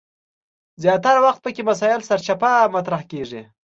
زیاتره 0.83 1.19
وخت 1.25 1.39
پکې 1.45 1.61
مسایل 1.69 2.01
سرچپه 2.09 2.51
مطرح 2.75 3.01
کیږي. 3.11 3.41